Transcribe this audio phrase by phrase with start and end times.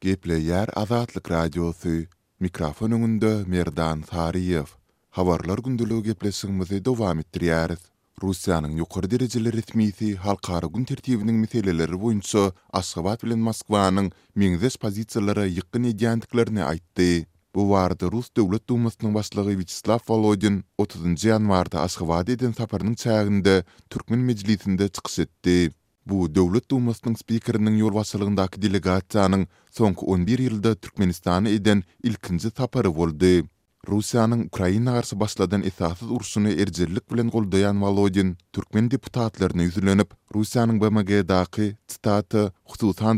[0.00, 2.06] Geple yer Радиосы, radyosu
[2.40, 4.66] mikrofonunda Merdan Tariyev
[5.10, 7.78] Havarlar gündeligi geplesimizi dowam ettiriyarız.
[8.22, 15.84] Rusiyanın ýokary derejeli ritmisi halkarı gün tertibinin miseleleri boyunca Asgabat bilen Moskwanyň meňzeş pozisyalara yıkkın
[15.84, 16.78] ediyantiklerine
[17.54, 21.24] Bu vardı Rus Döwlet duumasının başlygy Vichislav Valodin 30.
[21.24, 25.72] yanvarda ýanwarda Aşgabat saparın saparın saparın Türkmen Mejlisinde saparın
[26.08, 29.42] Bu döwlet we Moskwaň spikeriniň ýolbaşçylyğyndaky delegasiýanyň
[29.78, 33.32] soňky 11 ýylda Türkmenistany eden ilkinji tapary boldy.
[33.92, 41.68] Russiýanyň Ukraina garşy başladan itaçyz urşuny erjerdilik bilen goldayan Wolodin türkmen deputatlaryna ýüzlenip, Russiýanyň BMG-daky
[41.88, 42.46] citaty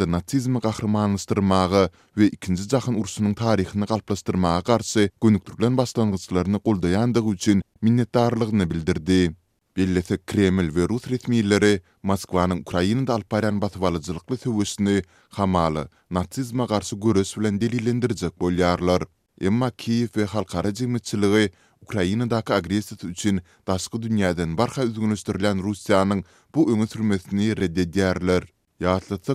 [0.00, 7.62] da natsizm gahrymanlaryna stermaga we ikinji jahany urşunyň taryhyny galplaşdyrmaga garşy gönükdirilen baştangançlaryna goldayan üçin
[7.82, 9.34] minnetdarlygyny bildirdi.
[9.78, 11.78] Bellese Kreml we Rus resmiýetleri
[12.08, 15.02] Moskwanyň Ukrainada alyp baran batwalyjylykly töwüşini
[15.38, 19.06] hamaly natsizma garşy görüş bilen delillendirjek bolýarlar.
[19.40, 21.52] Emma Kiýew we halkara jemgyýetçiligi
[21.86, 23.38] Ukrainadaky agressiýa üçin
[23.70, 28.42] daşky dünýäden barha üzgünüşdirilen Russiýanyň bu öňe sürmesini red edýärler.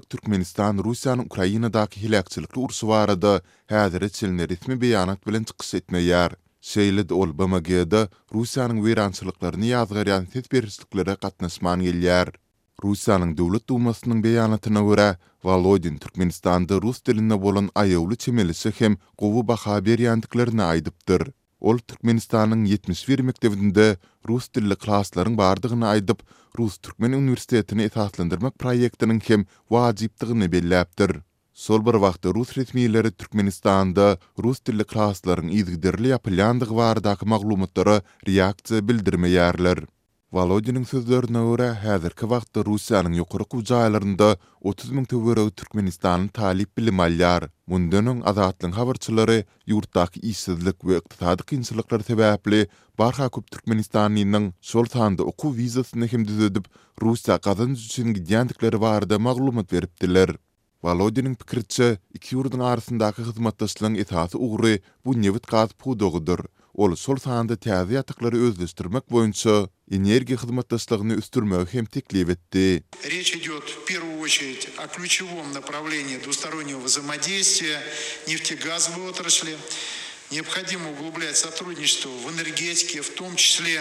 [0.10, 2.56] Türkmenistan Russiýanyň Ukrainadaky hilakçylyk
[2.92, 6.34] barada häzirki çylny resmi beýanat bilen çykyş etmeýär.
[6.72, 7.68] Şeýle ol bmg
[8.34, 12.30] Russiýanyň weýrançylyklaryny ýazgaryan setberistliklere gatnaşman gelýär.
[12.86, 15.08] Russiýanyň döwlet dumasynyň beýanatyna görä,
[15.44, 21.28] Volodin Türkmenistanda rus diline bolan aýawly çemelisi hem gowy baha berýändiklerini aýdypdyr.
[21.60, 23.90] Ol Türkmenistanyň 71 mekdebinde
[24.32, 26.24] rus dilli klaslaryň bardygyny aýdyp,
[26.60, 31.18] rus türkmen universitetini esaslandyrmak proýektiniň hem wajypdygyny belläpdir.
[31.62, 34.06] Sol bir wagtda rus resmiýetleri Türkmenistanda
[34.44, 37.94] rus dilli klasslaryň ýygdyrly ýapylandygy baradaky maglumatlara
[38.30, 39.82] reaksiýa bildirmeýärler.
[40.38, 47.46] Walodiniň sözlerine görä, häzirki wagtda Russiýanyň ýokary okuw 30 min töwereg Türkmenistanyň talip bilen maýlar.
[47.70, 52.64] Mundanyň azatlyk habarçylary ýurtdaky işsizlik we ykdysady kynçylyklar sebäpli
[52.98, 56.66] barha köp Türkmenistanyň şol tanda okuw wizasyny hem düzüp
[57.06, 60.34] Russiýa gazanjy üçin gidiýändikleri barada maglumat beripdiler.
[60.84, 65.70] Володинин пикирчи, iki юрдын арасындагы хизматташлыгын этасы угры бу невит газ
[66.76, 72.84] Ол сол санды тәзе ятыклары өздөстүрмөк боюнча энергия хизматташлыгын өстүрмөк хем теклеп этти.
[73.08, 77.80] идёт в первую очередь о ключевом направлении двустороннего взаимодействия
[78.28, 79.56] нефтегазовой отрасли.
[80.32, 83.80] Необходимо углублять сотрудничество в энергетике, в том числе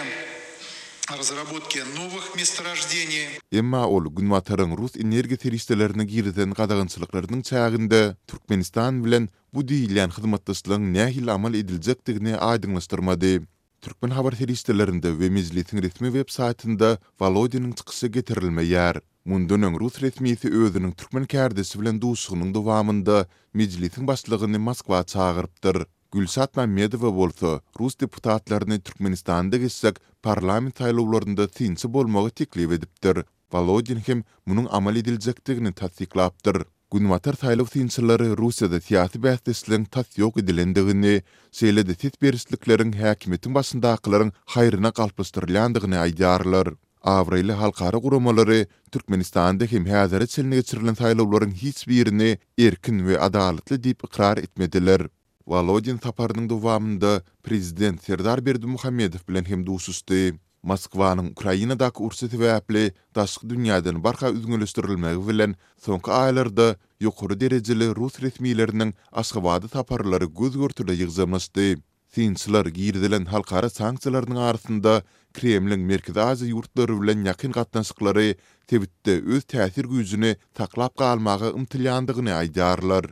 [1.11, 3.27] разработке новых месторождений.
[3.51, 11.31] Эмма ол Гүнватарын рус энергия теристелеріні гирдзен қадағынсылықлардың чағында Туркменистан білен бұды илян қызматтасылың нәхіл
[11.35, 13.43] амал әділдзектігіне айдыңластырмады.
[13.83, 19.01] Туркмен хабар теристелерінді вемезлетін ретмі веб сайтында Володиның тұқысы гетерілмі яр.
[19.27, 23.25] Мұндының рус ретмейті өзінің түркмен кәрдесі білен дұғысығының дұвамында
[23.55, 25.83] меджілетің басылығыны Москва чағырыптыр.
[26.13, 33.17] Gülsat Mamedova bolsa, Rus deputatlaryny Türkmenistanda gysek parlament saylawlarynda tinsi bolmagy teklip edipdir.
[33.53, 36.57] Valodin hem munun amal edilecekdigini tassyklapdyr.
[36.97, 41.15] Günwatar saylaw tinsilleri Russiýada siýasy bäsdesleň tas ýok edilendigini,
[41.61, 46.71] seýlede tit berişlikleriň häkimetiň başynda aklaryň haýryna galpystyrylandygyny aýdýarlar.
[47.15, 48.59] Avreli halkara guramaları
[48.91, 52.31] Türkmenistan'da hem häzirä çelni geçirilen hiç birini
[52.69, 55.07] erkin we adalatly diýip ikrar etmediler.
[55.47, 57.09] Володин сапарның дувамында
[57.45, 60.39] президент Сердар Берді Мухаммедов білен хем дуусусты.
[60.71, 62.83] Москваның Украинадағы ұрсы тіваәпілі
[63.17, 65.55] дашық дүниядың барха үзгілістірілмәгі білен
[65.87, 66.67] соңқы айларды
[67.07, 68.93] юқұры дерезілі рус ресмилерінің
[69.23, 71.67] асқывады сапарлары көз көртілі еғзамысты.
[72.15, 75.01] Синчылар гирдилен халкары санкцияларның арасында
[75.35, 78.37] Кремлин Меркез Азия юртлары билан якын катнашыклары
[78.69, 83.11] Твитте өз таасир гүзүнү таклап калмагы ымтылгандыгын айдарлар.